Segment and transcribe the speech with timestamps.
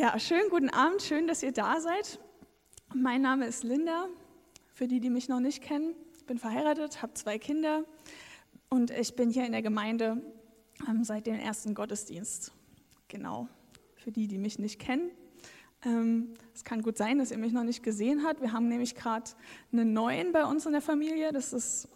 [0.00, 2.20] Ja, schönen guten Abend, schön, dass ihr da seid.
[2.94, 4.06] Mein Name ist Linda,
[4.72, 5.94] für die, die mich noch nicht kennen.
[6.16, 7.84] Ich bin verheiratet, habe zwei Kinder
[8.70, 10.22] und ich bin hier in der Gemeinde
[10.88, 12.50] ähm, seit dem ersten Gottesdienst.
[13.08, 13.46] Genau,
[13.94, 15.10] für die, die mich nicht kennen.
[15.84, 18.40] Ähm, es kann gut sein, dass ihr mich noch nicht gesehen habt.
[18.40, 19.32] Wir haben nämlich gerade
[19.70, 21.30] einen neuen bei uns in der Familie.
[21.30, 21.88] Das ist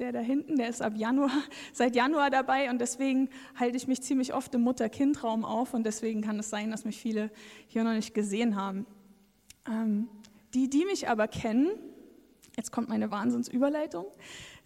[0.00, 1.30] der da hinten, der ist ab Januar,
[1.72, 6.22] seit Januar dabei und deswegen halte ich mich ziemlich oft im Mutter-Kind-Raum auf und deswegen
[6.22, 7.30] kann es sein, dass mich viele
[7.66, 8.86] hier noch nicht gesehen haben.
[9.66, 10.08] Ähm,
[10.54, 11.68] die, die mich aber kennen,
[12.56, 14.06] jetzt kommt meine Wahnsinnsüberleitung,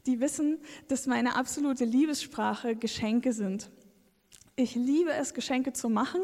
[0.06, 3.70] die wissen, dass meine absolute Liebessprache Geschenke sind.
[4.56, 6.20] Ich liebe es, Geschenke zu machen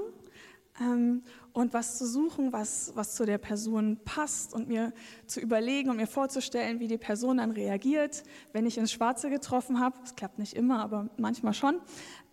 [0.80, 1.22] ähm,
[1.59, 4.93] und was zu suchen, was, was zu der Person passt und mir
[5.27, 8.23] zu überlegen und mir vorzustellen, wie die Person dann reagiert,
[8.53, 9.98] wenn ich ins Schwarze getroffen habe.
[10.05, 11.81] Es klappt nicht immer, aber manchmal schon.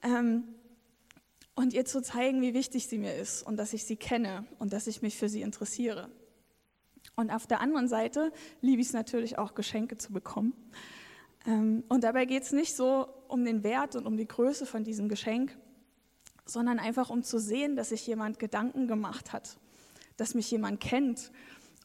[0.04, 0.44] Ähm,
[1.56, 4.74] und ihr zu zeigen, wie wichtig sie mir ist und dass ich sie kenne und
[4.74, 6.12] dass ich mich für sie interessiere.
[7.16, 10.54] Und auf der anderen Seite liebe ich es natürlich auch, Geschenke zu bekommen.
[11.48, 14.84] Ähm, und dabei geht es nicht so um den Wert und um die Größe von
[14.84, 15.58] diesem Geschenk,
[16.46, 19.58] sondern einfach um zu sehen, dass sich jemand Gedanken gemacht hat,
[20.18, 21.32] dass mich jemand kennt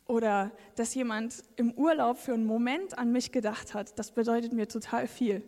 [0.07, 3.99] oder dass jemand im Urlaub für einen Moment an mich gedacht hat.
[3.99, 5.43] Das bedeutet mir total viel.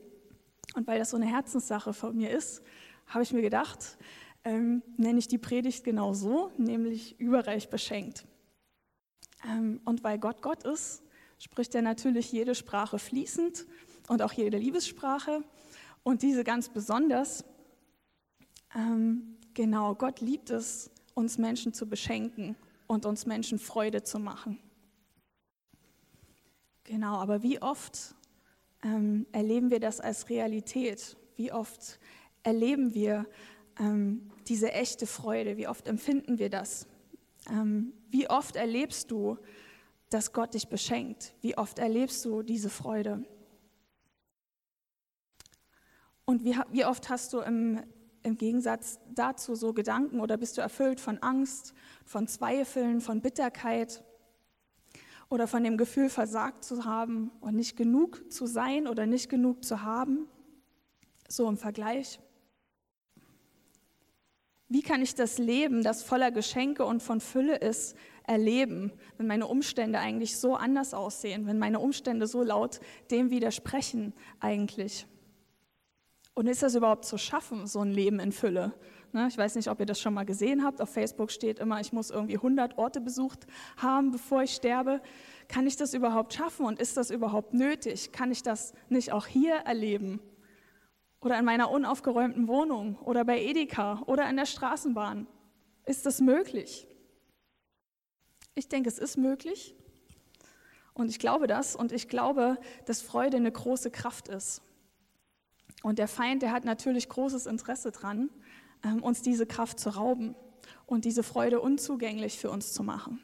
[0.74, 2.62] Und weil das so eine Herzenssache von mir ist,
[3.06, 3.98] habe ich mir gedacht,
[4.44, 8.24] ähm, nenne ich die Predigt genau so, nämlich überreich beschenkt.
[9.44, 11.02] Ähm, und weil Gott Gott ist,
[11.38, 13.66] spricht er natürlich jede Sprache fließend
[14.08, 15.42] und auch jede Liebessprache
[16.02, 17.44] und diese ganz besonders.
[18.74, 22.56] Ähm, genau, Gott liebt es, uns Menschen zu beschenken
[22.86, 24.58] und uns Menschen Freude zu machen.
[26.84, 28.14] Genau, aber wie oft
[28.82, 31.16] ähm, erleben wir das als Realität?
[31.36, 31.98] Wie oft
[32.42, 33.26] erleben wir
[33.78, 35.56] ähm, diese echte Freude?
[35.56, 36.86] Wie oft empfinden wir das?
[37.48, 39.38] Ähm, wie oft erlebst du,
[40.10, 41.34] dass Gott dich beschenkt?
[41.40, 43.24] Wie oft erlebst du diese Freude?
[46.24, 47.82] Und wie, wie oft hast du im
[48.22, 51.74] im Gegensatz dazu so Gedanken oder bist du erfüllt von Angst,
[52.04, 54.02] von Zweifeln, von Bitterkeit
[55.28, 59.64] oder von dem Gefühl, versagt zu haben und nicht genug zu sein oder nicht genug
[59.64, 60.26] zu haben?
[61.28, 62.20] So im Vergleich.
[64.68, 67.94] Wie kann ich das Leben, das voller Geschenke und von Fülle ist,
[68.26, 74.14] erleben, wenn meine Umstände eigentlich so anders aussehen, wenn meine Umstände so laut dem widersprechen
[74.40, 75.06] eigentlich?
[76.34, 78.72] Und ist das überhaupt zu schaffen, so ein Leben in Fülle?
[79.12, 80.80] Ne, ich weiß nicht, ob ihr das schon mal gesehen habt.
[80.80, 85.02] Auf Facebook steht immer, ich muss irgendwie 100 Orte besucht haben, bevor ich sterbe.
[85.48, 88.12] Kann ich das überhaupt schaffen und ist das überhaupt nötig?
[88.12, 90.20] Kann ich das nicht auch hier erleben?
[91.20, 95.26] Oder in meiner unaufgeräumten Wohnung oder bei Edeka oder in der Straßenbahn?
[95.84, 96.88] Ist das möglich?
[98.54, 99.74] Ich denke, es ist möglich.
[100.94, 104.62] Und ich glaube das und ich glaube, dass Freude eine große Kraft ist.
[105.82, 108.30] Und der Feind, der hat natürlich großes Interesse dran,
[108.84, 110.34] ähm, uns diese Kraft zu rauben
[110.86, 113.20] und diese Freude unzugänglich für uns zu machen.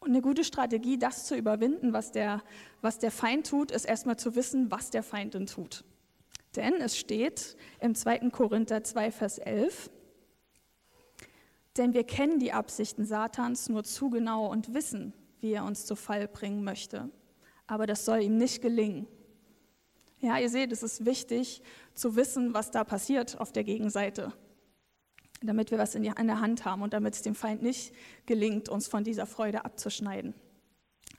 [0.00, 2.42] Und eine gute Strategie, das zu überwinden, was der,
[2.80, 5.84] was der Feind tut, ist erstmal zu wissen, was der Feind denn tut.
[6.54, 8.30] Denn es steht im 2.
[8.30, 9.90] Korinther 2, Vers 11,
[11.76, 15.96] denn wir kennen die Absichten Satans nur zu genau und wissen, wie er uns zu
[15.96, 17.10] Fall bringen möchte.
[17.66, 19.06] Aber das soll ihm nicht gelingen.
[20.26, 21.62] Ja, ihr seht, es ist wichtig
[21.94, 24.32] zu wissen, was da passiert auf der Gegenseite,
[25.40, 27.94] damit wir was in, der Hand haben und damit es dem Feind nicht
[28.26, 30.34] gelingt, uns von dieser Freude abzuschneiden.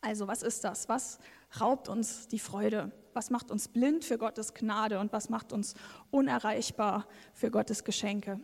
[0.02, 0.90] Also was ist das?
[0.90, 1.20] Was
[1.62, 2.92] raubt uns die Freude?
[3.14, 5.76] Was macht uns blind für Gottes Gnade und was macht uns
[6.12, 8.42] unerreichbar für Gottes Geschenke?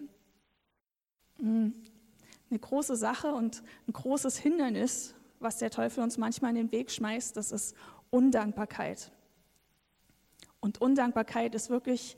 [1.40, 1.74] Hm,
[2.50, 6.90] eine große Sache und ein großes Hindernis, was der Teufel uns manchmal in den Weg
[6.90, 7.76] schmeißt, das ist
[8.12, 9.12] Undankbarkeit.
[10.64, 12.16] Und Undankbarkeit ist wirklich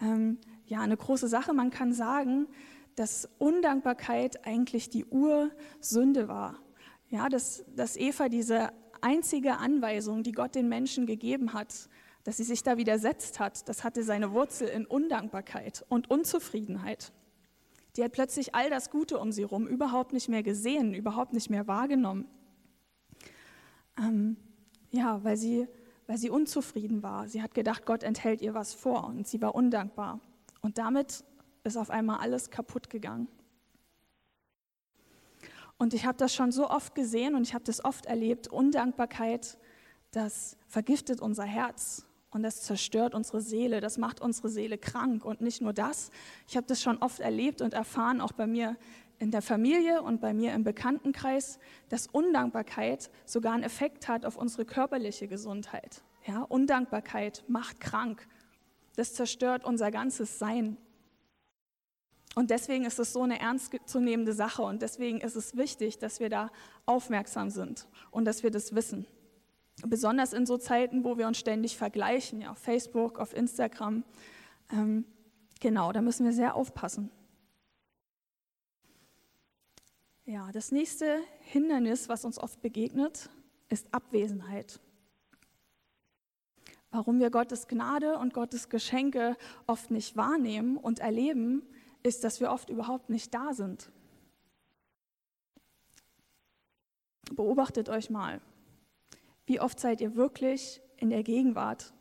[0.00, 1.52] ähm, ja, eine große Sache.
[1.52, 2.46] Man kann sagen,
[2.94, 6.60] dass Undankbarkeit eigentlich die Ursünde war.
[7.10, 11.88] Ja, dass, dass Eva diese einzige Anweisung, die Gott den Menschen gegeben hat,
[12.22, 17.10] dass sie sich da widersetzt hat, das hatte seine Wurzel in Undankbarkeit und Unzufriedenheit.
[17.96, 21.50] Die hat plötzlich all das Gute um sie herum überhaupt nicht mehr gesehen, überhaupt nicht
[21.50, 22.28] mehr wahrgenommen.
[23.98, 24.36] Ähm,
[24.92, 25.66] ja, weil sie
[26.08, 27.28] weil sie unzufrieden war.
[27.28, 30.20] Sie hat gedacht, Gott enthält ihr was vor und sie war undankbar.
[30.62, 31.22] Und damit
[31.64, 33.28] ist auf einmal alles kaputt gegangen.
[35.76, 38.48] Und ich habe das schon so oft gesehen und ich habe das oft erlebt.
[38.48, 39.58] Undankbarkeit,
[40.10, 45.26] das vergiftet unser Herz und das zerstört unsere Seele, das macht unsere Seele krank.
[45.26, 46.10] Und nicht nur das,
[46.48, 48.76] ich habe das schon oft erlebt und erfahren, auch bei mir
[49.18, 54.36] in der Familie und bei mir im Bekanntenkreis, dass Undankbarkeit sogar einen Effekt hat auf
[54.36, 56.02] unsere körperliche Gesundheit.
[56.26, 58.26] Ja, Undankbarkeit macht krank.
[58.96, 60.76] Das zerstört unser ganzes Sein.
[62.34, 66.28] Und deswegen ist es so eine ernstzunehmende Sache und deswegen ist es wichtig, dass wir
[66.28, 66.50] da
[66.86, 69.06] aufmerksam sind und dass wir das wissen.
[69.86, 74.04] Besonders in so Zeiten, wo wir uns ständig vergleichen, ja, auf Facebook, auf Instagram.
[74.72, 75.04] Ähm,
[75.60, 77.10] genau, da müssen wir sehr aufpassen.
[80.30, 83.30] Ja, das nächste Hindernis, was uns oft begegnet,
[83.70, 84.78] ist Abwesenheit.
[86.90, 91.62] Warum wir Gottes Gnade und Gottes Geschenke oft nicht wahrnehmen und erleben,
[92.02, 93.90] ist, dass wir oft überhaupt nicht da sind.
[97.32, 98.42] Beobachtet euch mal.
[99.46, 101.94] Wie oft seid ihr wirklich in der Gegenwart?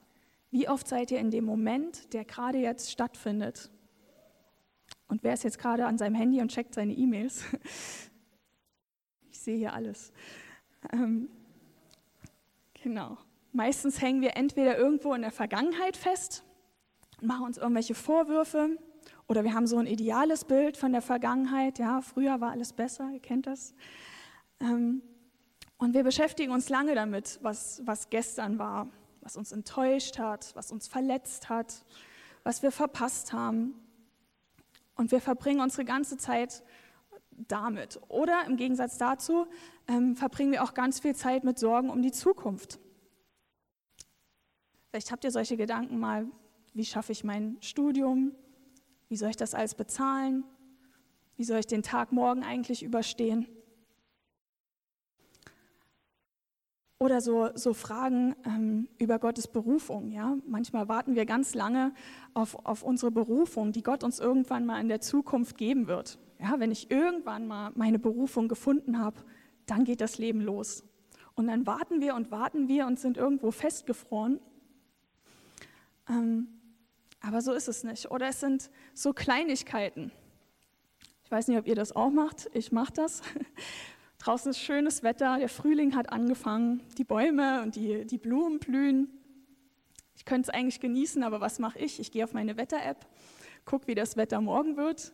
[0.52, 3.72] Wie oft seid ihr in dem Moment, der gerade jetzt stattfindet?
[5.08, 7.46] Und wer ist jetzt gerade an seinem Handy und checkt seine E-Mails?
[9.48, 10.12] Sehe hier alles.
[10.92, 11.30] Ähm,
[12.84, 13.18] genau.
[13.54, 16.44] Meistens hängen wir entweder irgendwo in der Vergangenheit fest,
[17.22, 18.78] machen uns irgendwelche Vorwürfe
[19.26, 21.80] oder wir haben so ein ideales Bild von der Vergangenheit.
[21.80, 23.74] Ja, früher war alles besser, ihr kennt das.
[24.60, 25.02] Ähm,
[25.78, 28.90] und wir beschäftigen uns lange damit, was, was gestern war,
[29.22, 31.86] was uns enttäuscht hat, was uns verletzt hat,
[32.44, 33.76] was wir verpasst haben.
[34.96, 36.64] Und wir verbringen unsere ganze Zeit
[37.38, 38.00] damit.
[38.10, 39.48] Oder im Gegensatz dazu
[39.88, 42.80] ähm, verbringen wir auch ganz viel Zeit mit Sorgen um die Zukunft.
[44.90, 46.28] Vielleicht habt ihr solche Gedanken mal,
[46.74, 48.34] wie schaffe ich mein Studium?
[49.10, 50.44] Wie soll ich das alles bezahlen?
[51.36, 53.48] Wie soll ich den Tag morgen eigentlich überstehen?
[57.00, 60.12] Oder so, so Fragen ähm, über Gottes Berufung.
[60.12, 60.36] Ja?
[60.48, 61.94] Manchmal warten wir ganz lange
[62.34, 66.18] auf, auf unsere Berufung, die Gott uns irgendwann mal in der Zukunft geben wird.
[66.40, 69.18] Ja, wenn ich irgendwann mal meine Berufung gefunden habe,
[69.66, 70.84] dann geht das Leben los.
[71.36, 74.40] Und dann warten wir und warten wir und sind irgendwo festgefroren.
[76.10, 76.48] Ähm,
[77.22, 78.12] aber so ist es nicht.
[78.12, 80.12] Oder es sind so Kleinigkeiten.
[81.24, 82.50] Ich weiß nicht, ob ihr das auch macht.
[82.54, 83.22] Ich mache das.
[84.20, 89.10] Draußen ist schönes Wetter, der Frühling hat angefangen, die Bäume und die, die Blumen blühen.
[90.16, 92.00] Ich könnte es eigentlich genießen, aber was mache ich?
[92.00, 93.06] Ich gehe auf meine Wetter-App,
[93.66, 95.14] gucke, wie das Wetter morgen wird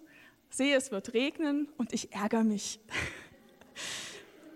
[0.53, 2.79] sehe, es wird regnen und ich ärgere mich.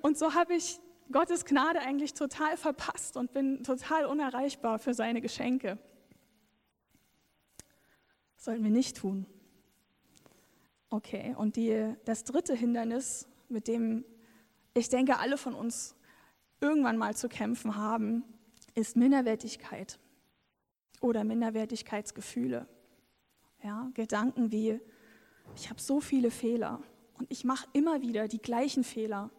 [0.02, 0.80] Und so habe ich
[1.12, 5.78] Gottes Gnade eigentlich total verpasst und bin total unerreichbar für seine Geschenke.
[8.36, 9.26] Das sollten wir nicht tun.
[10.90, 14.06] Okay, und die, das dritte Hindernis, mit dem
[14.74, 15.96] ich denke, alle von uns
[16.62, 18.24] irgendwann mal zu kämpfen haben,
[18.76, 20.00] ist Minderwertigkeit
[21.02, 22.68] oder Minderwertigkeitsgefühle.
[23.64, 24.80] Ja, Gedanken wie,
[25.56, 26.82] ich habe so viele Fehler
[27.18, 29.30] und ich mache immer wieder die gleichen Fehler.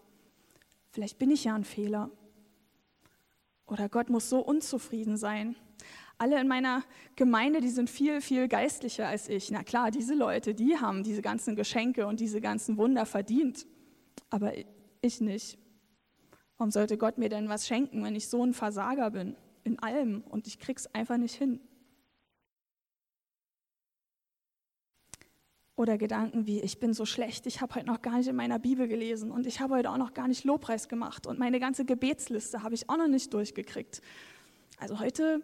[0.90, 2.10] Vielleicht bin ich ja ein Fehler.
[3.66, 5.55] Oder Gott muss so unzufrieden sein.
[6.16, 6.82] Alle in meiner
[7.14, 9.50] Gemeinde, die sind viel, viel geistlicher als ich.
[9.50, 13.66] Na klar, diese Leute, die haben diese ganzen Geschenke und diese ganzen Wunder verdient.
[14.31, 14.52] Aber
[15.00, 15.58] ich nicht.
[16.56, 19.37] Warum sollte Gott mir denn was schenken, wenn ich so ein Versager bin?
[19.62, 21.60] In allem und ich krieg's einfach nicht hin.
[25.78, 28.58] Oder Gedanken wie, ich bin so schlecht, ich habe heute noch gar nicht in meiner
[28.58, 31.84] Bibel gelesen und ich habe heute auch noch gar nicht Lobpreis gemacht und meine ganze
[31.84, 34.03] Gebetsliste habe ich auch noch nicht durchgekriegt.
[34.81, 35.41] Also heute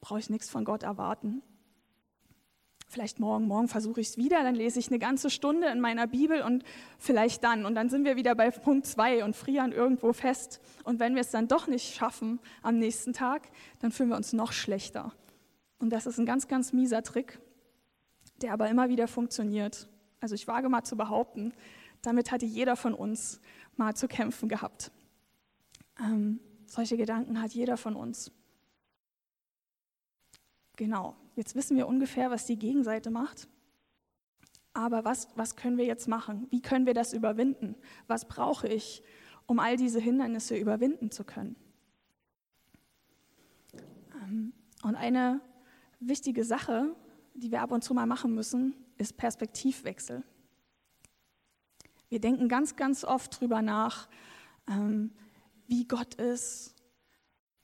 [0.00, 1.42] brauche ich nichts von Gott erwarten.
[2.86, 6.06] Vielleicht morgen, morgen versuche ich es wieder, dann lese ich eine ganze Stunde in meiner
[6.06, 6.62] Bibel und
[7.00, 7.66] vielleicht dann.
[7.66, 10.60] Und dann sind wir wieder bei Punkt 2 und frieren irgendwo fest.
[10.84, 13.48] Und wenn wir es dann doch nicht schaffen am nächsten Tag,
[13.80, 15.12] dann fühlen wir uns noch schlechter.
[15.80, 17.40] Und das ist ein ganz, ganz mieser Trick
[18.42, 19.88] der aber immer wieder funktioniert.
[20.20, 21.52] Also ich wage mal zu behaupten,
[22.02, 23.40] damit hatte jeder von uns
[23.76, 24.90] mal zu kämpfen gehabt.
[25.98, 28.32] Ähm, solche Gedanken hat jeder von uns.
[30.76, 33.48] Genau, jetzt wissen wir ungefähr, was die Gegenseite macht.
[34.74, 36.48] Aber was, was können wir jetzt machen?
[36.50, 37.76] Wie können wir das überwinden?
[38.08, 39.02] Was brauche ich,
[39.46, 41.56] um all diese Hindernisse überwinden zu können?
[44.22, 44.52] Ähm,
[44.82, 45.40] und eine
[45.98, 46.94] wichtige Sache,
[47.36, 50.24] die wir ab und zu mal machen müssen, ist Perspektivwechsel.
[52.08, 54.08] Wir denken ganz, ganz oft drüber nach,
[54.68, 55.12] ähm,
[55.66, 56.74] wie Gott ist,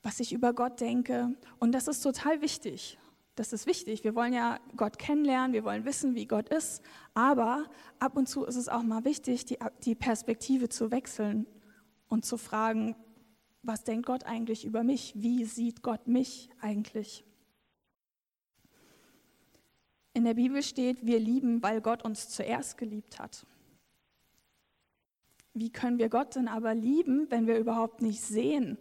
[0.01, 1.35] was ich über Gott denke.
[1.59, 2.97] Und das ist total wichtig.
[3.35, 4.03] Das ist wichtig.
[4.03, 6.83] Wir wollen ja Gott kennenlernen, wir wollen wissen, wie Gott ist.
[7.13, 7.65] Aber
[7.99, 11.47] ab und zu ist es auch mal wichtig, die, die Perspektive zu wechseln
[12.07, 12.95] und zu fragen,
[13.63, 15.13] was denkt Gott eigentlich über mich?
[15.15, 17.23] Wie sieht Gott mich eigentlich?
[20.13, 23.45] In der Bibel steht, wir lieben, weil Gott uns zuerst geliebt hat.
[25.55, 28.77] Wie können wir Gott denn aber lieben, wenn wir überhaupt nicht sehen,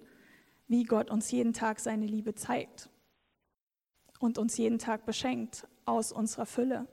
[0.68, 2.90] wie Gott uns jeden Tag seine Liebe zeigt
[4.20, 6.86] und uns jeden Tag beschenkt aus unserer Fülle?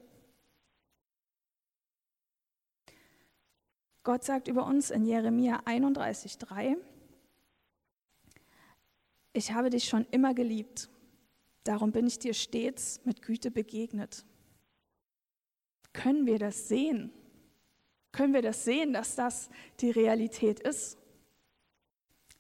[4.04, 6.78] Gott sagt über uns in Jeremia 31,3,
[9.34, 10.90] ich habe dich schon immer geliebt,
[11.64, 14.26] darum bin ich dir stets mit Güte begegnet.
[16.00, 17.12] Können wir das sehen?
[18.14, 19.50] Können wir das sehen, dass das
[19.82, 20.98] die Realität ist?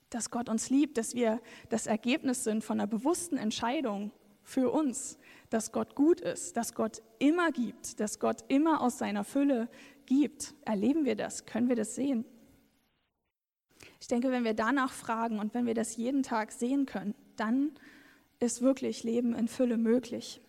[0.09, 4.13] Dass Gott uns liebt, dass wir das Ergebnis sind von einer bewussten Entscheidung
[4.43, 9.25] für uns, dass Gott gut ist, dass Gott immer gibt, dass Gott immer aus seiner
[9.25, 9.67] Fülle
[10.05, 10.53] gibt.
[10.63, 11.45] Erleben wir das?
[11.45, 12.23] Können wir das sehen?
[13.99, 17.73] Ich denke, wenn wir danach fragen und wenn wir das jeden Tag sehen können, dann
[18.39, 20.39] ist wirklich Leben in Fülle möglich.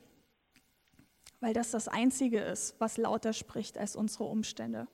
[1.41, 4.87] Weil das das Einzige ist, was lauter spricht als unsere Umstände.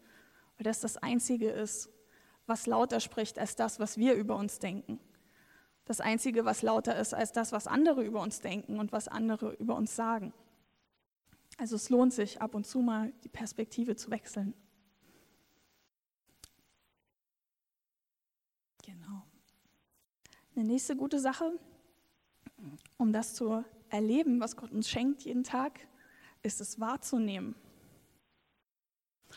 [0.56, 1.90] Weil das das Einzige ist,
[2.46, 5.00] was lauter spricht als das, was wir über uns denken.
[5.84, 9.52] Das Einzige, was lauter ist als das, was andere über uns denken und was andere
[9.54, 10.32] über uns sagen.
[11.58, 14.54] Also es lohnt sich ab und zu mal die Perspektive zu wechseln.
[18.84, 19.22] Genau.
[20.54, 21.58] Eine nächste gute Sache,
[22.96, 25.80] um das zu erleben, was Gott uns schenkt jeden Tag,
[26.46, 27.54] ist es wahrzunehmen.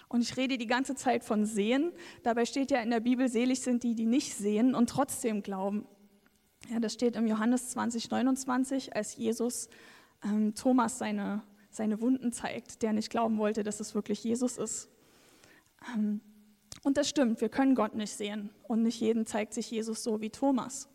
[0.07, 1.91] Und ich rede die ganze Zeit von sehen.
[2.23, 5.85] Dabei steht ja in der Bibel, selig sind die, die nicht sehen und trotzdem glauben.
[6.69, 9.69] Ja, das steht im Johannes 20, 29, als Jesus
[10.23, 14.89] ähm, Thomas seine seine Wunden zeigt, der nicht glauben wollte, dass es wirklich Jesus ist.
[15.93, 16.21] Ähm,
[16.83, 20.21] und das stimmt, wir können Gott nicht sehen und nicht jedem zeigt sich Jesus so
[20.21, 20.89] wie Thomas.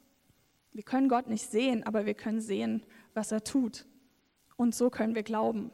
[0.72, 3.86] Wir können Gott nicht sehen, aber wir können sehen, was er tut.
[4.56, 5.70] Und so können wir glauben.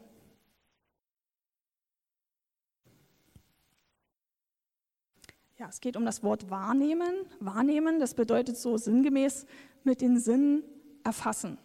[5.60, 7.26] Ja, es geht um das Wort wahrnehmen.
[7.38, 9.44] Wahrnehmen, das bedeutet so sinngemäß
[9.84, 10.64] mit den Sinnen
[11.04, 11.58] erfassen.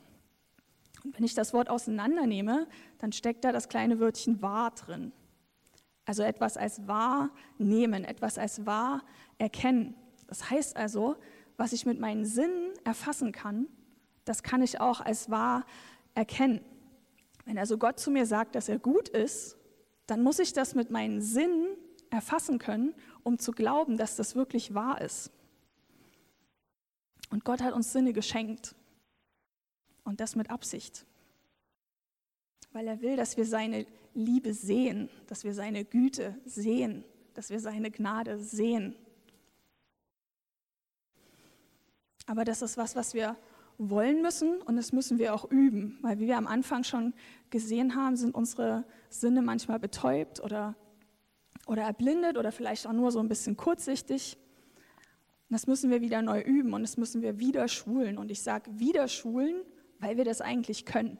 [1.06, 5.14] Und wenn ich das Wort auseinandernehme, dann steckt da das kleine Wörtchen wahr drin.
[6.04, 9.02] Also etwas als wahr nehmen, etwas als wahr
[9.38, 9.96] erkennen.
[10.28, 11.16] Das heißt also,
[11.56, 13.66] was ich mit meinen Sinnen erfassen kann,
[14.26, 15.66] das kann ich auch als wahr
[16.16, 16.60] erkennen.
[17.46, 19.56] Wenn also Gott zu mir sagt, dass er gut ist,
[20.06, 21.78] dann muss ich das mit meinen Sinnen
[22.10, 22.94] erfassen können,
[23.26, 25.32] um zu glauben, dass das wirklich wahr ist.
[27.32, 28.76] Und Gott hat uns Sinne geschenkt.
[30.04, 31.06] Und das mit Absicht.
[32.72, 37.04] Weil er will, dass wir seine Liebe sehen, dass wir seine Güte sehen,
[37.34, 38.96] dass wir seine Gnade sehen.
[42.28, 43.36] Aber das ist was, was wir
[43.80, 47.16] wollen müssen und das müssen wir auch üben, weil wie wir am Anfang schon
[47.50, 50.76] gesehen haben, sind unsere Sinne manchmal betäubt oder,
[51.66, 54.38] oder erblindet oder vielleicht auch nur so ein bisschen kurzsichtig.
[55.50, 58.18] das müssen wir wieder neu üben und das müssen wir wieder schulen.
[58.18, 59.62] Und ich sage wieder schulen,
[60.00, 61.20] weil wir das eigentlich können.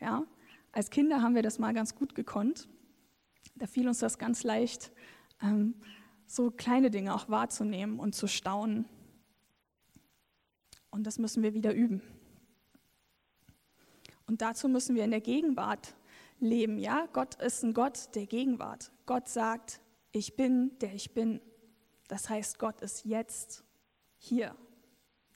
[0.00, 0.24] Ja?
[0.72, 2.68] Als Kinder haben wir das mal ganz gut gekonnt.
[3.56, 4.92] Da fiel uns das ganz leicht,
[5.42, 5.74] ähm,
[6.26, 8.86] so kleine Dinge auch wahrzunehmen und zu staunen.
[10.90, 12.02] Und das müssen wir wieder üben.
[14.26, 15.94] Und dazu müssen wir in der Gegenwart
[16.38, 16.78] leben.
[16.78, 18.92] Ja, Gott ist ein Gott der Gegenwart.
[19.10, 19.80] Gott sagt,
[20.12, 21.40] ich bin, der ich bin.
[22.06, 23.64] Das heißt, Gott ist jetzt
[24.18, 24.54] hier.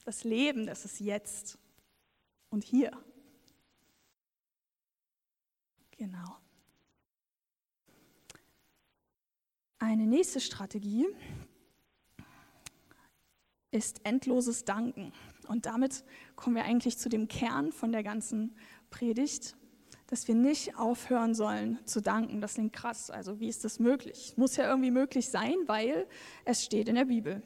[0.05, 1.57] Das Leben, das ist jetzt
[2.47, 2.97] und hier.
[5.91, 6.37] Genau.
[9.79, 11.07] Eine nächste Strategie
[13.71, 15.11] ist endloses Danken.
[15.49, 16.05] Und damit
[16.37, 18.55] kommen wir eigentlich zu dem Kern von der ganzen
[18.89, 19.57] Predigt,
[20.07, 22.41] dass wir nicht aufhören sollen zu danken.
[22.41, 23.09] Das klingt krass.
[23.09, 24.33] Also wie ist das möglich?
[24.37, 26.07] Muss ja irgendwie möglich sein, weil
[26.43, 27.41] es steht in der Bibel.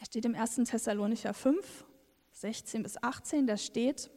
[0.00, 0.56] Es steht im 1.
[0.64, 1.84] Thessalonicher 5,
[2.32, 4.10] 16 bis 18, da steht,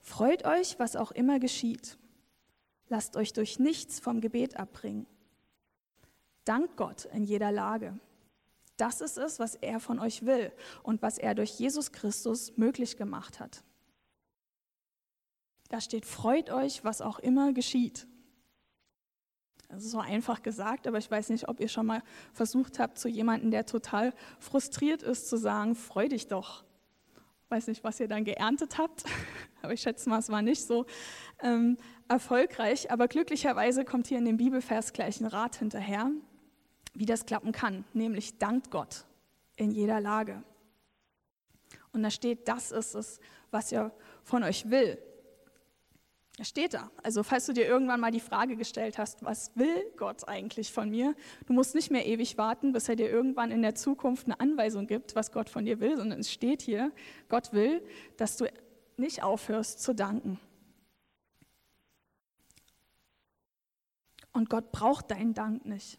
[0.00, 1.98] Freut euch, was auch immer geschieht.
[2.88, 5.06] Lasst euch durch nichts vom Gebet abbringen.
[6.44, 7.98] Dankt Gott in jeder Lage.
[8.78, 10.52] Das ist es, was er von euch will
[10.82, 13.64] und was er durch Jesus Christus möglich gemacht hat.
[15.68, 18.06] Da steht, freut euch, was auch immer geschieht.
[19.68, 22.98] Das ist so einfach gesagt, aber ich weiß nicht, ob ihr schon mal versucht habt,
[22.98, 26.64] zu jemandem, der total frustriert ist, zu sagen, freu dich doch.
[27.50, 29.04] Weiß nicht, was ihr dann geerntet habt,
[29.62, 30.86] aber ich schätze mal, es war nicht so
[31.40, 31.76] ähm,
[32.08, 32.90] erfolgreich.
[32.90, 36.10] Aber glücklicherweise kommt hier in dem Bibelvers gleich ein Rat hinterher,
[36.94, 39.04] wie das klappen kann, nämlich dankt Gott
[39.56, 40.42] in jeder Lage.
[41.92, 43.20] Und da steht, das ist es,
[43.50, 44.98] was er von euch will.
[46.40, 46.90] Steht da.
[47.02, 50.88] Also falls du dir irgendwann mal die Frage gestellt hast, was will Gott eigentlich von
[50.88, 51.16] mir?
[51.46, 54.86] Du musst nicht mehr ewig warten, bis er dir irgendwann in der Zukunft eine Anweisung
[54.86, 56.92] gibt, was Gott von dir will, sondern es steht hier,
[57.28, 57.82] Gott will,
[58.16, 58.46] dass du
[58.96, 60.38] nicht aufhörst zu danken.
[64.32, 65.98] Und Gott braucht deinen Dank nicht,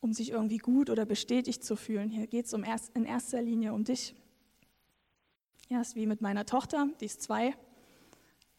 [0.00, 2.10] um sich irgendwie gut oder bestätigt zu fühlen.
[2.10, 4.14] Hier geht es um erst, in erster Linie um dich.
[5.70, 7.54] Ja, ist wie mit meiner Tochter, die ist zwei.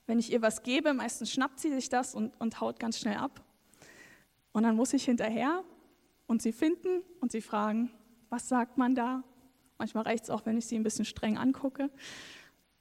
[0.07, 3.17] Wenn ich ihr was gebe, meistens schnappt sie sich das und, und haut ganz schnell
[3.17, 3.43] ab.
[4.51, 5.63] Und dann muss ich hinterher
[6.27, 7.91] und sie finden und sie fragen,
[8.29, 9.23] was sagt man da?
[9.77, 11.89] Manchmal reicht es auch, wenn ich sie ein bisschen streng angucke.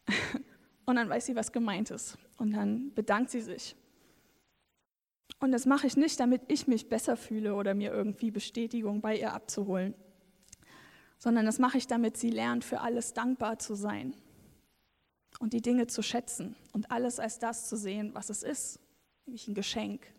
[0.87, 2.19] Und dann weiß sie, was gemeint ist.
[2.37, 3.75] Und dann bedankt sie sich.
[5.41, 9.19] Und das mache ich nicht, damit ich mich besser fühle oder mir irgendwie Bestätigung bei
[9.19, 9.95] ihr abzuholen,
[11.19, 14.15] sondern das mache ich, damit sie lernt, für alles dankbar zu sein
[15.45, 18.81] und die Dinge zu schätzen und alles als das zu sehen, was es ist,
[19.27, 20.11] nämlich ein Geschenk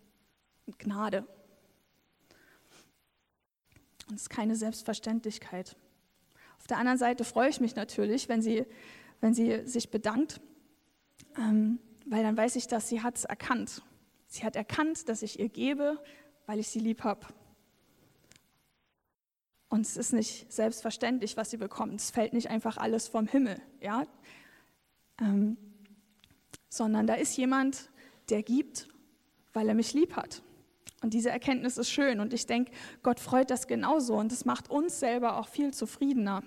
[0.68, 1.26] und Gnade.
[4.08, 5.76] Und es ist keine Selbstverständlichkeit.
[6.60, 8.68] Auf der anderen Seite freue ich mich natürlich, wenn sie,
[9.20, 10.42] wenn sie sich bedankt,
[11.40, 13.82] ähm, weil dann weiß ich, dass sie hat es erkannt.
[14.28, 16.00] Sie hat erkannt, dass ich ihr gebe,
[16.46, 17.26] weil ich sie lieb habe.
[19.70, 22.00] Und es ist nicht selbstverständlich, was sie bekommt.
[22.00, 23.60] Es fällt nicht einfach alles vom Himmel.
[23.82, 24.06] Ja?
[25.20, 25.58] Ähm,
[26.70, 27.90] sondern da ist jemand,
[28.30, 28.88] der gibt,
[29.54, 30.42] weil er mich lieb hat.
[31.02, 32.72] Und diese Erkenntnis ist schön und ich denke,
[33.04, 36.44] Gott freut das genauso und es macht uns selber auch viel zufriedener.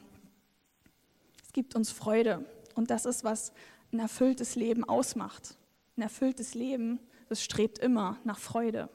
[1.45, 2.45] Es gibt uns Freude
[2.75, 3.53] und das ist, was
[3.93, 5.57] ein erfülltes Leben ausmacht.
[5.97, 8.89] Ein erfülltes Leben, das strebt immer nach Freude.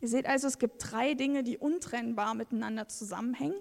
[0.00, 3.58] Ihr seht also, es gibt drei Dinge, die untrennbar miteinander zusammenhängen.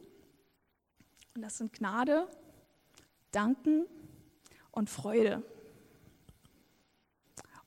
[1.35, 2.27] Und das sind Gnade,
[3.31, 3.85] Danken
[4.71, 5.43] und Freude.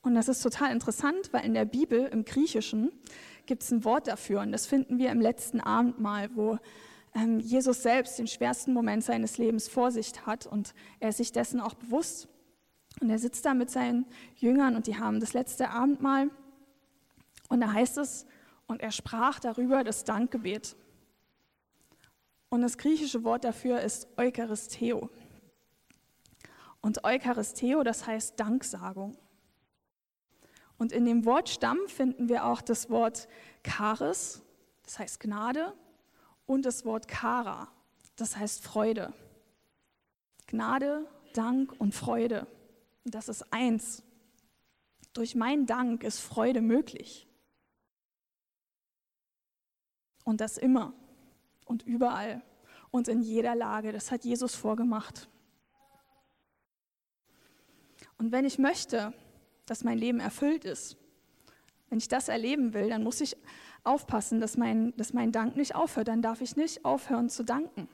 [0.01, 2.91] Und das ist total interessant, weil in der Bibel, im Griechischen,
[3.45, 4.41] gibt es ein Wort dafür.
[4.41, 6.57] Und das finden wir im letzten Abendmahl, wo
[7.13, 11.31] ähm, Jesus selbst den schwersten Moment seines Lebens vor sich hat und er ist sich
[11.31, 12.27] dessen auch bewusst.
[12.99, 16.29] Und er sitzt da mit seinen Jüngern und die haben das letzte Abendmahl.
[17.49, 18.25] Und da heißt es,
[18.67, 20.75] und er sprach darüber das Dankgebet.
[22.49, 25.09] Und das griechische Wort dafür ist Eucharisteo.
[26.81, 29.17] Und Eucharisteo, das heißt Danksagung.
[30.77, 33.27] Und in dem Wortstamm finden wir auch das Wort
[33.63, 34.41] Charis,
[34.83, 35.73] das heißt Gnade,
[36.47, 37.67] und das Wort Kara,
[38.15, 39.13] das heißt Freude.
[40.47, 42.47] Gnade, Dank und Freude.
[43.05, 44.03] Das ist eins.
[45.13, 47.27] Durch meinen Dank ist Freude möglich.
[50.23, 50.93] Und das immer
[51.65, 52.41] und überall
[52.91, 53.91] und in jeder Lage.
[53.91, 55.29] Das hat Jesus vorgemacht.
[58.21, 59.15] Und wenn ich möchte,
[59.65, 60.95] dass mein Leben erfüllt ist,
[61.89, 63.35] wenn ich das erleben will, dann muss ich
[63.83, 66.07] aufpassen, dass mein, dass mein Dank nicht aufhört.
[66.07, 67.89] Dann darf ich nicht aufhören zu danken.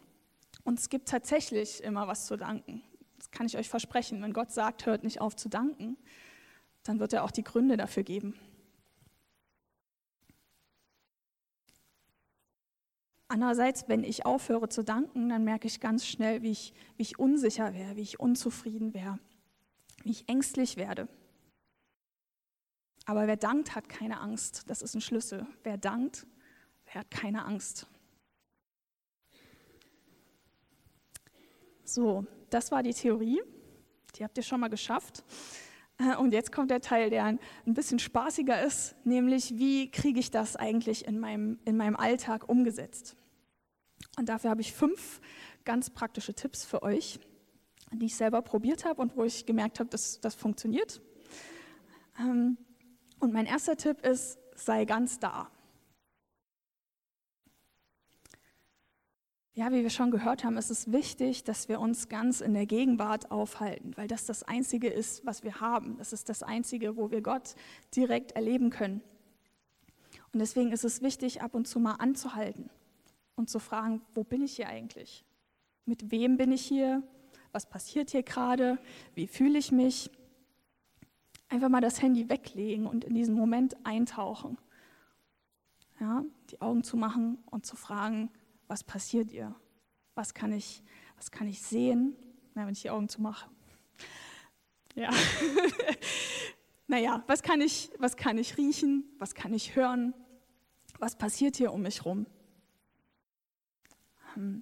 [0.66, 2.84] Und es gibt tatsächlich immer was zu danken.
[3.16, 4.22] Das kann ich euch versprechen.
[4.22, 5.96] Wenn Gott sagt, hört nicht auf zu danken,
[6.84, 8.38] dann wird er auch die Gründe dafür geben.
[13.30, 17.18] Andererseits, wenn ich aufhöre zu danken, dann merke ich ganz schnell, wie ich, wie ich
[17.18, 19.20] unsicher wäre, wie ich unzufrieden wäre
[20.08, 21.10] wie ich ängstlich werde.
[23.06, 24.63] Aber wer dankt, hat keine Angst.
[24.67, 25.46] Das ist ein Schlüssel.
[25.63, 26.26] Wer dankt,
[26.88, 27.88] der hat keine Angst.
[31.84, 33.41] So, das war die Theorie.
[34.15, 35.24] Die habt ihr schon mal geschafft.
[35.98, 40.32] Äh, und jetzt kommt der Teil, der ein bisschen spaßiger ist, nämlich wie kriege ich
[40.32, 43.15] das eigentlich in meinem, in meinem Alltag umgesetzt.
[44.17, 45.22] Und dafür habe ich fünf
[45.65, 47.20] ganz praktische Tipps für euch
[47.93, 51.02] die ich selber probiert habe und wo ich gemerkt habe, dass das funktioniert.
[52.19, 52.58] Ähm,
[53.19, 55.50] und mein erster Tipp ist, sei ganz da.
[59.54, 62.67] Ja, wie wir schon gehört haben, ist es wichtig, dass wir uns ganz in der
[62.67, 65.97] Gegenwart aufhalten, weil das das Einzige ist, was wir haben.
[65.97, 67.56] Das ist das Einzige, wo wir Gott
[67.95, 69.02] direkt erleben können.
[70.32, 72.69] Und deswegen ist es wichtig, ab und zu mal anzuhalten
[73.36, 75.26] und zu fragen, wo bin ich hier eigentlich?
[75.86, 77.02] Mit wem bin ich hier?
[77.58, 78.78] Was passiert hier gerade,
[79.15, 80.12] wie fühle ich mich.
[81.50, 84.60] Einfach mal das Handy weglegen und in diesen Moment eintauchen.
[86.00, 88.30] Ja, die Augen zu machen und zu fragen,
[88.67, 89.56] was passiert ihr?
[90.13, 90.84] Was kann ich,
[91.15, 92.15] was kann ich sehen,
[92.54, 93.50] Na, wenn ich die Augen zu mache?
[94.93, 95.10] Ja.
[96.88, 99.04] naja, was kann, ich, was kann ich riechen?
[99.17, 100.13] Was kann ich hören?
[101.00, 102.28] Was passiert hier um mich rum?
[104.36, 104.62] Hm.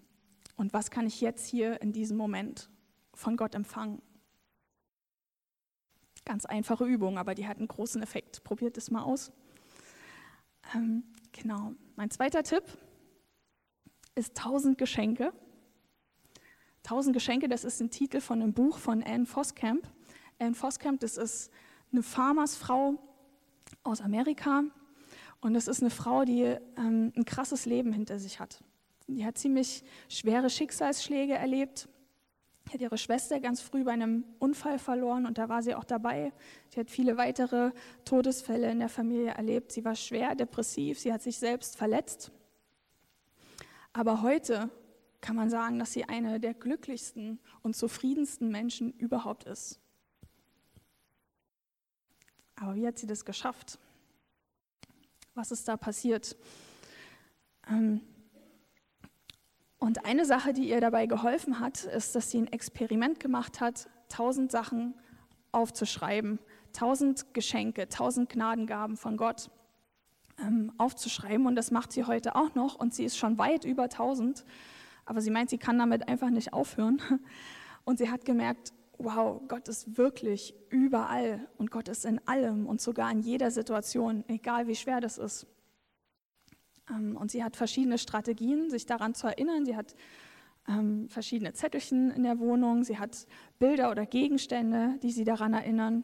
[0.56, 2.70] Und was kann ich jetzt hier in diesem Moment
[3.16, 4.02] von Gott empfangen.
[6.26, 8.44] Ganz einfache Übung, aber die hat einen großen Effekt.
[8.44, 9.32] Probiert es mal aus.
[10.74, 11.74] Ähm, genau.
[11.96, 12.64] Mein zweiter Tipp
[14.16, 15.34] ist 1000 Geschenke.
[16.84, 19.88] 1000 Geschenke, das ist ein Titel von einem Buch von Anne Voskamp.
[20.40, 21.52] Anne Voskamp, das ist
[21.92, 22.96] eine Farmersfrau
[23.84, 24.64] aus Amerika.
[25.42, 26.42] Und das ist eine Frau, die
[26.78, 28.64] ähm, ein krasses Leben hinter sich hat.
[29.08, 31.88] Die hat ziemlich schwere Schicksalsschläge erlebt.
[32.72, 36.34] Hat ihre Schwester ganz früh bei einem Unfall verloren und da war sie auch dabei.
[36.70, 37.72] Sie hat viele weitere
[38.06, 39.72] Todesfälle in der Familie erlebt.
[39.72, 42.32] Sie war schwer depressiv, sie hat sich selbst verletzt.
[43.94, 44.70] Aber heute
[45.22, 49.80] kann man sagen, dass sie eine der glücklichsten und zufriedensten Menschen überhaupt ist.
[52.56, 53.80] Aber wie hat sie das geschafft?
[55.34, 56.36] Was ist da passiert?
[57.68, 58.02] Ähm,
[59.80, 63.90] und eine Sache, die ihr dabei geholfen hat, ist, dass sie ein Experiment gemacht hat,
[64.10, 64.96] tausend Sachen
[65.52, 66.40] aufzuschreiben,
[66.74, 69.50] tausend Geschenke, tausend Gnadengaben von Gott
[70.40, 71.46] ähm, aufzuschreiben.
[71.46, 72.76] Und das macht sie heute auch noch.
[72.76, 74.46] Und sie ist schon weit über tausend.
[75.06, 77.02] Aber sie meint, sie kann damit einfach nicht aufhören.
[77.84, 82.82] Und sie hat gemerkt, wow, Gott ist wirklich überall und Gott ist in allem und
[82.82, 85.46] sogar in jeder Situation, egal wie schwer das ist.
[86.90, 89.66] Ähm, und sie hat verschiedene Strategien, sich daran zu erinnern.
[89.66, 89.96] Sie hat
[90.68, 92.84] ähm, verschiedene Zettelchen in der Wohnung.
[92.84, 93.28] Sie hat
[93.60, 96.04] Bilder oder Gegenstände, die sie daran erinnern.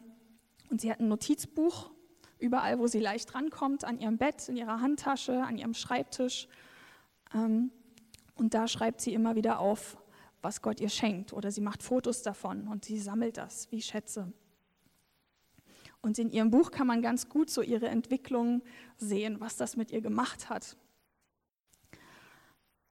[0.70, 1.90] Und sie hat ein Notizbuch
[2.38, 6.48] überall, wo sie leicht rankommt, an ihrem Bett, in ihrer Handtasche, an ihrem Schreibtisch.
[7.34, 7.70] Ähm,
[8.34, 9.96] und da schreibt sie immer wieder auf,
[10.40, 11.32] was Gott ihr schenkt.
[11.32, 14.32] Oder sie macht Fotos davon und sie sammelt das wie Schätze.
[16.02, 18.62] Und in ihrem Buch kann man ganz gut so ihre Entwicklung
[18.96, 20.76] sehen, was das mit ihr gemacht hat.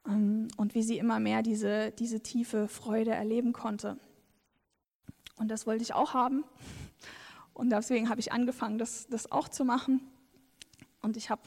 [0.08, 4.00] Ähm, und wie sie immer mehr diese, diese tiefe Freude erleben konnte.
[5.38, 6.46] Und das wollte ich auch haben.
[7.54, 10.02] Und deswegen habe ich angefangen, das, das auch zu machen.
[11.02, 11.42] Und ich habe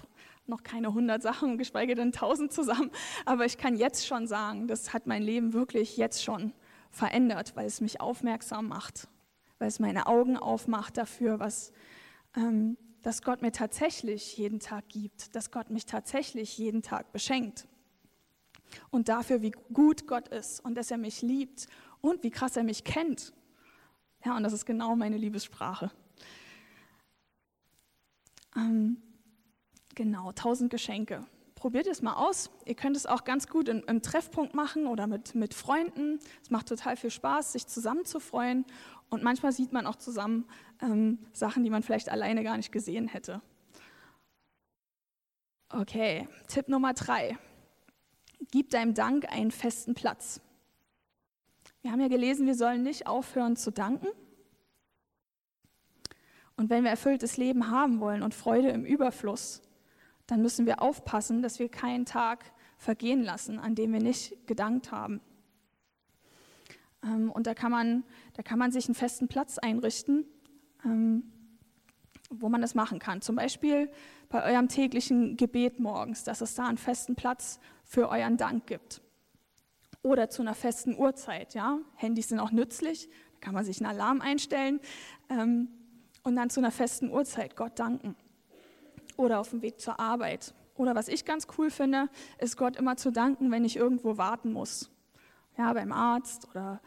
[0.46, 2.90] noch keine 100 Sachen, geschweige denn 1000 zusammen.
[3.24, 6.52] Aber ich kann jetzt schon sagen, das hat mein Leben wirklich jetzt schon
[6.90, 9.08] verändert, weil es mich aufmerksam macht
[9.58, 11.72] weil es meine Augen aufmacht dafür, was,
[12.36, 17.66] ähm, dass Gott mir tatsächlich jeden Tag gibt, dass Gott mich tatsächlich jeden Tag beschenkt.
[18.90, 21.66] Und dafür, wie gut Gott ist und dass er mich liebt
[22.00, 23.32] und wie krass er mich kennt.
[24.24, 25.90] Ja, und das ist genau meine Liebessprache.
[28.56, 29.02] Ähm,
[29.94, 31.26] genau, tausend Geschenke
[31.64, 32.50] probiert es mal aus.
[32.66, 36.18] Ihr könnt es auch ganz gut im, im Treffpunkt machen oder mit, mit Freunden.
[36.42, 38.66] Es macht total viel Spaß, sich zusammen zu freuen.
[39.08, 40.44] Und manchmal sieht man auch zusammen
[40.82, 43.40] ähm, Sachen, die man vielleicht alleine gar nicht gesehen hätte.
[45.70, 47.38] Okay, Tipp Nummer drei.
[48.50, 50.42] Gib deinem Dank einen festen Platz.
[51.80, 54.08] Wir haben ja gelesen, wir sollen nicht aufhören zu danken.
[56.58, 59.62] Und wenn wir erfülltes Leben haben wollen und Freude im Überfluss,
[60.26, 62.44] dann müssen wir aufpassen, dass wir keinen Tag
[62.78, 65.20] vergehen lassen, an dem wir nicht gedankt haben.
[67.02, 70.24] Ähm, und da kann, man, da kann man sich einen festen Platz einrichten,
[70.84, 71.30] ähm,
[72.30, 73.20] wo man das machen kann.
[73.20, 73.90] Zum Beispiel
[74.28, 79.02] bei eurem täglichen Gebet morgens, dass es da einen festen Platz für euren Dank gibt.
[80.02, 81.54] Oder zu einer festen Uhrzeit.
[81.54, 81.78] Ja?
[81.96, 84.80] Handys sind auch nützlich, da kann man sich einen Alarm einstellen
[85.28, 85.68] ähm,
[86.22, 88.16] und dann zu einer festen Uhrzeit Gott danken
[89.16, 90.54] oder auf dem Weg zur Arbeit.
[90.76, 94.52] Oder was ich ganz cool finde, ist Gott immer zu danken, wenn ich irgendwo warten
[94.52, 94.90] muss.
[95.56, 96.80] Ja, beim Arzt oder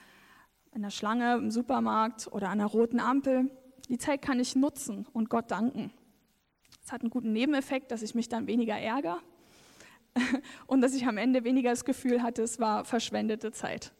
[0.73, 3.49] in der Schlange im Supermarkt oder an der roten Ampel.
[3.87, 5.93] Die Zeit kann ich nutzen und Gott danken.
[6.83, 9.19] Es hat einen guten Nebeneffekt, dass ich mich dann weniger ärgere
[10.67, 13.93] und dass ich am Ende weniger das Gefühl hatte, es war verschwendete Zeit.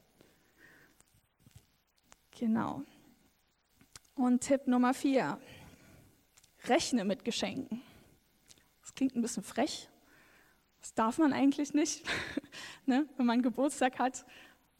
[2.37, 2.83] Genau.
[4.15, 5.39] Und Tipp Nummer vier,
[6.65, 7.81] rechne mit Geschenken
[8.97, 9.88] klingt ein bisschen frech.
[10.81, 12.03] Das darf man eigentlich nicht.
[12.86, 13.07] ne?
[13.15, 14.25] Wenn man Geburtstag hat,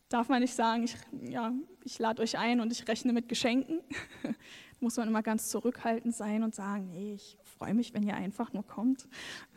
[0.10, 0.98] darf man nicht sagen, ich,
[1.30, 1.54] ja,
[1.84, 3.82] ich lade euch ein und ich rechne mit Geschenken.
[4.80, 8.54] muss man immer ganz zurückhaltend sein und sagen, nee, ich freue mich, wenn ihr einfach
[8.54, 9.08] nur kommt.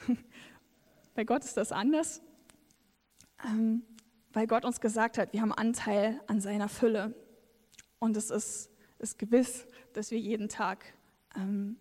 [1.14, 2.23] Bei Gott ist das anders,
[3.44, 3.83] ähm,
[4.33, 7.14] weil Gott uns gesagt hat, wir haben Anteil an seiner Fülle.
[7.99, 10.94] Und es ist, ist gewiss, dass wir jeden Tag
[11.37, 11.77] ähm,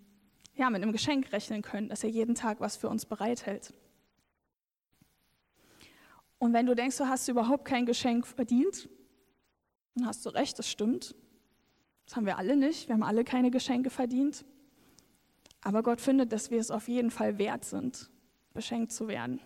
[0.60, 3.74] ja, mit einem Geschenk rechnen können, dass er jeden Tag was für uns bereithält.
[6.38, 8.90] Und wenn du denkst, du hast überhaupt kein Geschenk verdient,
[9.96, 11.16] dann hast du recht, das stimmt.
[12.06, 12.90] Das haben wir alle nicht.
[12.90, 14.44] Wir haben alle keine Geschenke verdient.
[15.62, 18.10] Aber Gott findet, dass wir es auf jeden Fall wert sind,
[18.54, 19.40] beschenkt zu werden.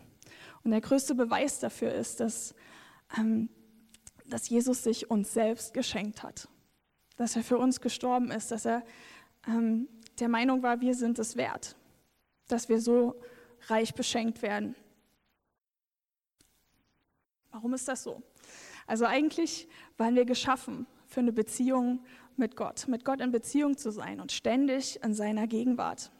[0.63, 2.55] Und der größte Beweis dafür ist, dass,
[3.19, 3.49] ähm,
[4.25, 6.47] dass Jesus sich uns selbst geschenkt hat.
[7.17, 8.83] Dass er für uns gestorben ist, dass er
[9.47, 9.87] ähm,
[10.19, 11.75] der Meinung war, wir sind es wert,
[12.47, 13.15] dass wir so
[13.67, 14.75] reich beschenkt werden.
[17.51, 18.21] Warum ist das so?
[18.87, 22.03] Also eigentlich waren wir geschaffen für eine Beziehung
[22.35, 26.11] mit Gott, mit Gott in Beziehung zu sein und ständig in seiner Gegenwart,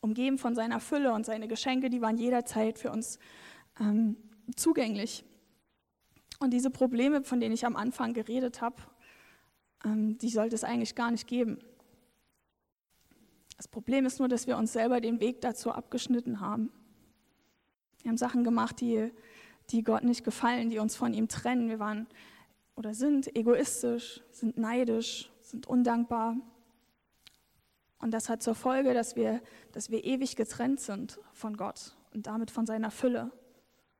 [0.00, 3.18] umgeben von seiner Fülle und seine Geschenke, die waren jederzeit für uns
[3.78, 4.16] ähm,
[4.56, 5.24] zugänglich.
[6.40, 8.76] Und diese Probleme, von denen ich am Anfang geredet habe,
[9.84, 11.58] ähm, die sollte es eigentlich gar nicht geben.
[13.56, 16.72] Das Problem ist nur, dass wir uns selber den Weg dazu abgeschnitten haben.
[18.02, 19.12] Wir haben Sachen gemacht, die,
[19.70, 21.68] die Gott nicht gefallen, die uns von ihm trennen.
[21.68, 22.06] Wir waren
[22.76, 26.36] oder sind egoistisch, sind neidisch, sind undankbar.
[27.98, 29.40] Und das hat zur Folge, dass wir,
[29.72, 33.30] dass wir ewig getrennt sind von Gott und damit von seiner Fülle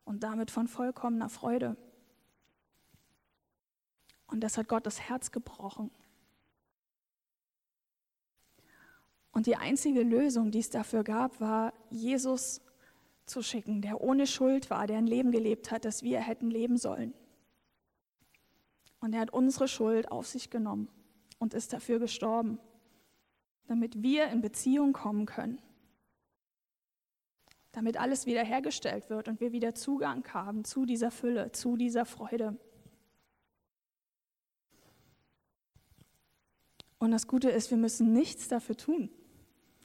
[0.04, 1.76] und damit von vollkommener Freude.
[4.26, 5.90] Und das hat Gott das Herz gebrochen.
[9.34, 12.62] Und die einzige Lösung, die es dafür gab, war, Jesus
[13.26, 16.76] zu schicken, der ohne Schuld war, der ein Leben gelebt hat, das wir hätten leben
[16.76, 17.12] sollen.
[19.00, 20.88] Und er hat unsere Schuld auf sich genommen
[21.38, 22.60] und ist dafür gestorben,
[23.66, 25.58] damit wir in Beziehung kommen können,
[27.72, 32.56] damit alles wiederhergestellt wird und wir wieder Zugang haben zu dieser Fülle, zu dieser Freude.
[36.98, 39.10] Und das Gute ist, wir müssen nichts dafür tun.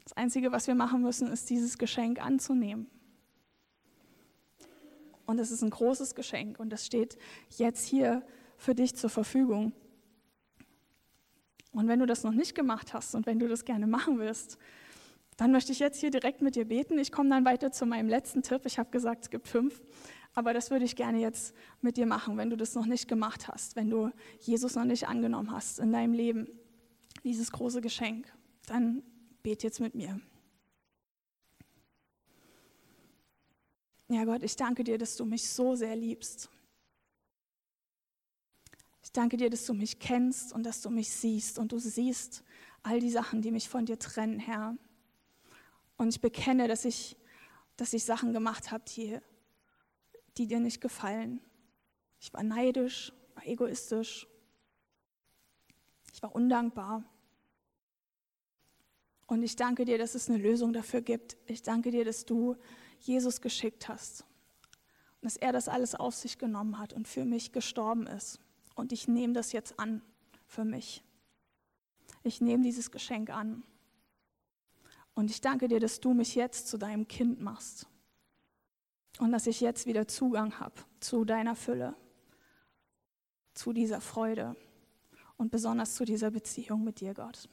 [0.10, 2.88] Das Einzige, was wir machen müssen, ist dieses Geschenk anzunehmen.
[5.28, 7.20] Und es ist ein großes Geschenk und das steht
[7.58, 8.24] jetzt hier
[8.58, 9.72] für dich zur Verfügung.
[11.74, 14.58] Und wenn du das noch nicht gemacht hast und wenn du das gerne machen willst,
[15.38, 16.98] dann möchte ich jetzt hier direkt mit dir beten.
[16.98, 18.64] Ich komme dann weiter zu meinem letzten Tipp.
[18.66, 19.80] Ich habe gesagt, es gibt fünf.
[20.34, 23.48] Aber das würde ich gerne jetzt mit dir machen, wenn du das noch nicht gemacht
[23.48, 26.48] hast, wenn du Jesus noch nicht angenommen hast in deinem Leben,
[27.24, 28.26] dieses große Geschenk.
[28.66, 29.04] Dann
[29.44, 30.20] Bet jetzt mit mir.
[34.10, 36.50] Ja, Gott, ich danke dir, dass du mich so sehr liebst.
[39.04, 42.44] Ich danke dir, dass du mich kennst und dass du mich siehst und du siehst
[42.84, 44.78] all die Sachen, die mich von dir trennen, Herr.
[45.98, 47.18] Und ich bekenne, dass ich,
[47.76, 49.20] dass ich Sachen gemacht habe, die,
[50.38, 51.42] die dir nicht gefallen.
[52.20, 54.28] Ich war neidisch, war egoistisch,
[56.14, 57.04] ich war undankbar.
[59.30, 61.38] Und ich danke dir, dass es eine Lösung dafür gibt.
[61.46, 62.56] Ich danke dir, dass du
[63.00, 64.26] Jesus geschickt hast.
[65.22, 68.40] Und dass er das alles auf sich genommen hat und für mich gestorben ist.
[68.74, 70.02] Und ich nehme das jetzt an
[70.48, 71.04] für mich.
[72.24, 73.62] Ich nehme dieses Geschenk an.
[75.14, 77.86] Und ich danke dir, dass du mich jetzt zu deinem Kind machst.
[79.20, 81.94] Und dass ich jetzt wieder Zugang habe zu deiner Fülle,
[83.54, 84.56] zu dieser Freude
[85.38, 87.48] und besonders zu dieser Beziehung mit dir, Gott.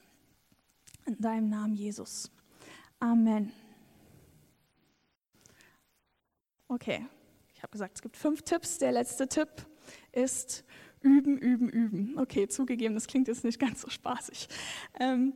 [1.07, 2.31] In deinem Namen, Jesus.
[2.99, 3.53] Amen.
[6.66, 7.07] Okay,
[7.55, 8.79] ich habe gesagt, es gibt fünf Tipps.
[8.79, 9.49] Der letzte Tipp
[10.11, 10.64] ist
[11.01, 12.19] üben, üben, üben.
[12.19, 14.49] Okay, zugegeben, das klingt jetzt nicht ganz so spaßig.
[14.99, 15.35] Ähm,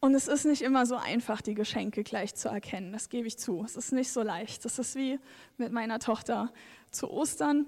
[0.00, 2.90] und es ist nicht immer so einfach, die Geschenke gleich zu erkennen.
[2.92, 3.62] Das gebe ich zu.
[3.64, 4.64] Es ist nicht so leicht.
[4.64, 5.20] Das ist wie
[5.58, 6.52] mit meiner Tochter
[6.90, 7.66] zu Ostern.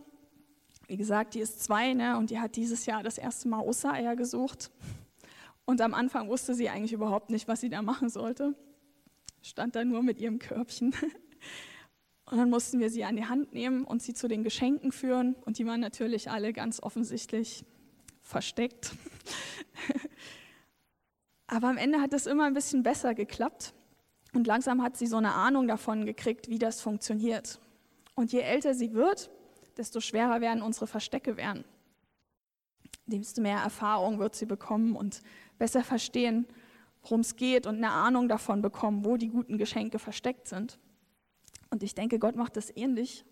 [0.86, 4.16] Wie gesagt, die ist zwei ne, und die hat dieses Jahr das erste Mal Ostereier
[4.16, 4.70] gesucht.
[5.66, 8.54] Und am Anfang wusste sie eigentlich überhaupt nicht, was sie da machen sollte.
[9.42, 10.94] Stand da nur mit ihrem Körbchen.
[12.30, 15.34] Und dann mussten wir sie an die Hand nehmen und sie zu den Geschenken führen.
[15.44, 17.66] Und die waren natürlich alle ganz offensichtlich
[18.22, 18.92] versteckt.
[21.46, 23.74] Aber am Ende hat es immer ein bisschen besser geklappt.
[24.32, 27.60] Und langsam hat sie so eine Ahnung davon gekriegt, wie das funktioniert.
[28.14, 29.30] Und je älter sie wird,
[29.76, 31.64] desto schwerer werden unsere Verstecke werden.
[33.06, 35.20] Desto mehr Erfahrung wird sie bekommen und
[35.58, 36.46] besser verstehen,
[37.02, 40.78] worum es geht und eine Ahnung davon bekommen, wo die guten Geschenke versteckt sind.
[41.70, 43.24] Und ich denke, Gott macht das ähnlich.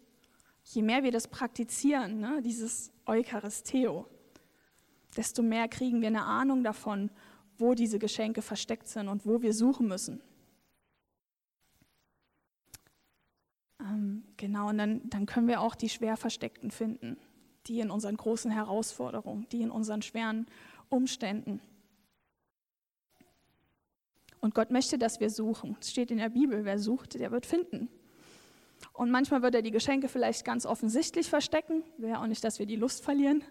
[0.64, 4.06] Je mehr wir das praktizieren, ne, dieses Eucharisteo,
[5.16, 7.10] desto mehr kriegen wir eine Ahnung davon,
[7.58, 10.22] wo diese Geschenke versteckt sind und wo wir suchen müssen.
[13.80, 17.16] Ähm, genau, und dann, dann können wir auch die schwer versteckten finden,
[17.66, 20.46] die in unseren großen Herausforderungen, die in unseren schweren
[20.88, 21.60] Umständen.
[24.40, 25.76] Und Gott möchte, dass wir suchen.
[25.80, 27.88] Es steht in der Bibel, wer sucht, der wird finden.
[28.92, 32.66] Und manchmal wird er die Geschenke vielleicht ganz offensichtlich verstecken, wäre auch nicht, dass wir
[32.66, 33.44] die Lust verlieren.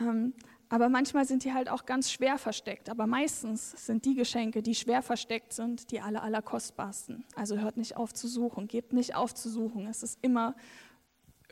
[0.00, 0.32] Ähm,
[0.70, 2.88] aber manchmal sind die halt auch ganz schwer versteckt.
[2.88, 7.24] Aber meistens sind die Geschenke, die schwer versteckt sind, die aller, aller kostbarsten.
[7.34, 9.88] Also hört nicht auf zu suchen, gebt nicht auf zu suchen.
[9.88, 10.54] Es ist immer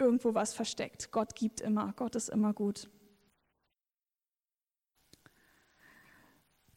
[0.00, 1.10] irgendwo was versteckt.
[1.10, 2.88] Gott gibt immer, Gott ist immer gut.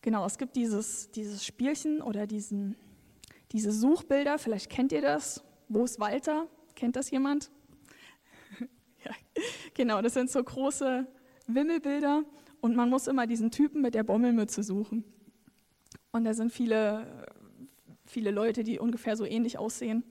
[0.01, 2.75] Genau, es gibt dieses, dieses Spielchen oder diesen,
[3.51, 5.43] diese Suchbilder, vielleicht kennt ihr das.
[5.69, 6.47] Wo ist Walter?
[6.75, 7.51] Kennt das jemand?
[9.05, 9.11] ja,
[9.75, 11.05] genau, das sind so große
[11.45, 12.23] Wimmelbilder
[12.61, 15.03] und man muss immer diesen Typen mit der Bommelmütze suchen.
[16.11, 17.27] Und da sind viele,
[18.05, 20.03] viele Leute, die ungefähr so ähnlich aussehen.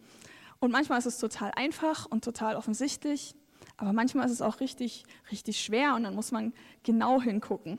[0.60, 3.34] Und manchmal ist es total einfach und total offensichtlich,
[3.78, 7.78] aber manchmal ist es auch richtig, richtig schwer und dann muss man genau hingucken.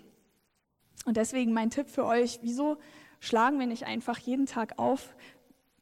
[1.05, 2.77] Und deswegen mein Tipp für euch, wieso
[3.19, 5.15] schlagen wir nicht einfach jeden Tag auf,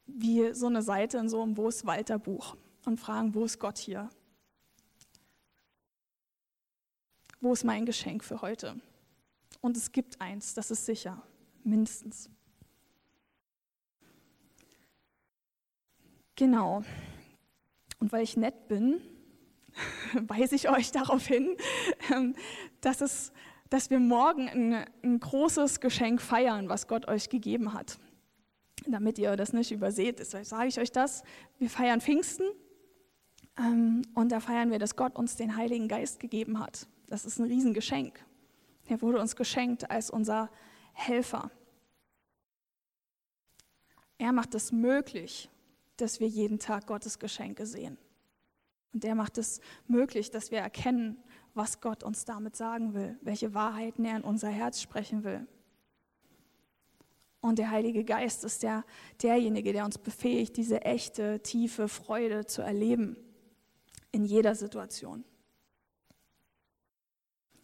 [0.06, 3.58] wie so eine Seite in so einem Wo ist Walter Buch und fragen, wo ist
[3.58, 4.10] Gott hier?
[7.40, 8.78] Wo ist mein Geschenk für heute?
[9.62, 11.22] Und es gibt eins, das ist sicher,
[11.64, 12.28] mindestens.
[16.40, 16.82] Genau.
[17.98, 18.98] Und weil ich nett bin,
[20.14, 21.54] weise ich euch darauf hin,
[22.10, 22.34] ähm,
[22.80, 23.30] dass, es,
[23.68, 27.98] dass wir morgen ein, ein großes Geschenk feiern, was Gott euch gegeben hat.
[28.86, 31.24] Damit ihr das nicht überseht, sage ich euch das.
[31.58, 32.46] Wir feiern Pfingsten
[33.58, 36.88] ähm, und da feiern wir, dass Gott uns den Heiligen Geist gegeben hat.
[37.08, 38.18] Das ist ein Riesengeschenk.
[38.86, 40.48] Er wurde uns geschenkt als unser
[40.94, 41.50] Helfer.
[44.16, 45.50] Er macht es möglich,
[46.00, 47.98] dass wir jeden Tag Gottes Geschenke sehen.
[48.92, 51.22] Und er macht es möglich, dass wir erkennen,
[51.54, 55.46] was Gott uns damit sagen will, welche Wahrheiten er in unser Herz sprechen will.
[57.40, 58.84] Und der Heilige Geist ist der,
[59.22, 63.16] derjenige, der uns befähigt, diese echte, tiefe Freude zu erleben
[64.12, 65.24] in jeder Situation.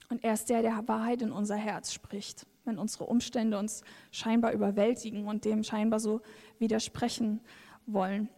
[0.08, 4.52] Und er ist der, der Wahrheit in unser Herz spricht, wenn unsere Umstände uns scheinbar
[4.52, 6.22] überwältigen und dem scheinbar so
[6.58, 7.40] widersprechen
[7.86, 8.28] wollen.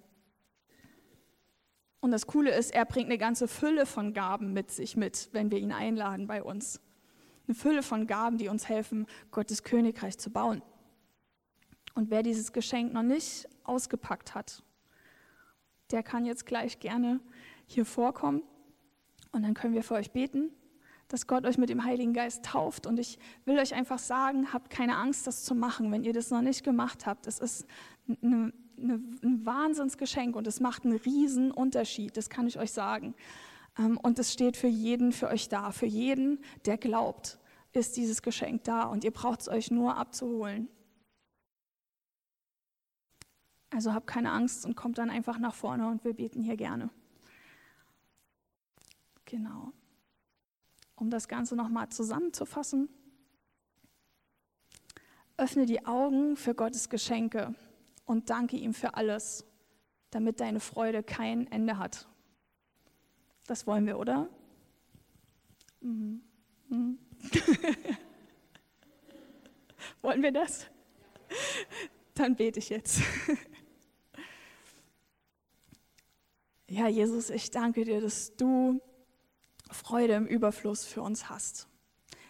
[2.00, 5.50] Und das Coole ist, er bringt eine ganze Fülle von Gaben mit sich mit, wenn
[5.50, 6.80] wir ihn einladen bei uns.
[7.46, 10.62] Eine Fülle von Gaben, die uns helfen, Gottes Königreich zu bauen.
[11.94, 14.62] Und wer dieses Geschenk noch nicht ausgepackt hat,
[15.90, 17.20] der kann jetzt gleich gerne
[17.66, 18.42] hier vorkommen
[19.32, 20.50] und dann können wir für euch beten,
[21.08, 22.86] dass Gott euch mit dem Heiligen Geist tauft.
[22.86, 26.30] Und ich will euch einfach sagen, habt keine Angst, das zu machen, wenn ihr das
[26.30, 27.26] noch nicht gemacht habt.
[27.26, 27.66] Es ist
[28.22, 33.14] eine ein Wahnsinnsgeschenk und es macht einen riesen Unterschied, das kann ich euch sagen.
[33.78, 37.38] Ähm, und es steht für jeden für euch da, für jeden, der glaubt,
[37.72, 40.68] ist dieses Geschenk da und ihr braucht es euch nur abzuholen.
[43.70, 46.90] Also habt keine Angst und kommt dann einfach nach vorne und wir beten hier gerne.
[49.26, 49.72] Genau.
[50.96, 52.88] Um das Ganze nochmal zusammenzufassen,
[55.36, 57.54] öffne die Augen für Gottes Geschenke
[58.08, 59.44] und danke ihm für alles,
[60.10, 62.08] damit deine Freude kein Ende hat.
[63.46, 64.30] Das wollen wir, oder?
[65.80, 66.22] Mhm.
[66.68, 66.98] Mhm.
[70.00, 70.66] wollen wir das?
[72.14, 73.02] Dann bete ich jetzt.
[76.68, 78.80] ja, Jesus, ich danke dir, dass du
[79.70, 81.68] Freude im Überfluss für uns hast.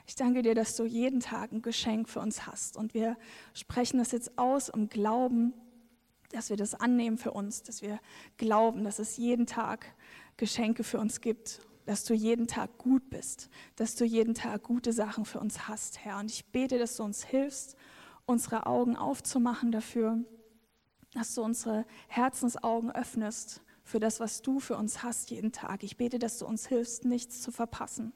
[0.08, 2.76] Ich danke dir, dass du jeden Tag ein Geschenk für uns hast.
[2.76, 3.16] Und wir
[3.52, 5.52] sprechen das jetzt aus im Glauben,
[6.30, 8.00] dass wir das annehmen für uns, dass wir
[8.36, 9.86] glauben, dass es jeden Tag
[10.36, 14.92] Geschenke für uns gibt, dass du jeden Tag gut bist, dass du jeden Tag gute
[14.92, 16.18] Sachen für uns hast, Herr.
[16.18, 17.76] Und ich bete, dass du uns hilfst,
[18.26, 20.18] unsere Augen aufzumachen dafür,
[21.14, 25.82] dass du unsere Herzensaugen öffnest für das, was du für uns hast jeden Tag.
[25.82, 28.12] Ich bete, dass du uns hilfst, nichts zu verpassen.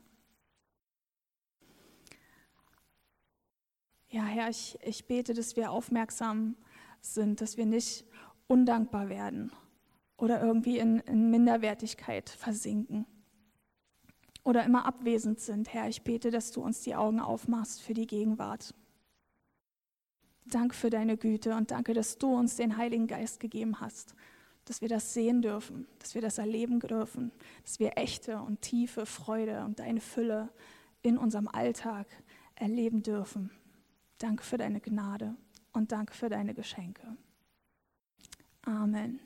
[4.11, 6.72] Ja, Herr, ich, ich bete, dass wir aufmerksam sind,
[7.03, 8.05] dass wir nicht
[8.47, 9.53] undankbar werden
[10.17, 13.07] oder irgendwie in, in Minderwertigkeit versinken
[14.45, 15.73] oder immer abwesend sind.
[15.73, 18.75] Herr, ich bete, dass du uns die Augen aufmachst für die Gegenwart.
[20.45, 24.15] Danke für deine Güte und danke, dass du uns den Heiligen Geist gegeben hast,
[24.65, 29.07] dass wir das sehen dürfen, dass wir das erleben dürfen, dass wir echte und tiefe
[29.07, 30.51] Freude und deine Fülle
[31.03, 32.07] in unserem Alltag
[32.55, 33.51] erleben dürfen.
[34.19, 35.37] Danke für deine Gnade
[35.73, 37.17] und danke für deine Geschenke.
[38.63, 39.21] Amen.